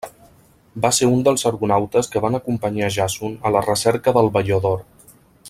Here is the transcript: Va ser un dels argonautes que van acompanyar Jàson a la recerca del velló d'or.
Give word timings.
Va 0.85 0.89
ser 0.99 1.09
un 1.17 1.19
dels 1.27 1.45
argonautes 1.49 2.09
que 2.15 2.23
van 2.25 2.39
acompanyar 2.39 2.91
Jàson 2.97 3.37
a 3.51 3.53
la 3.57 3.63
recerca 3.69 4.15
del 4.19 4.33
velló 4.39 4.59
d'or. 4.65 4.83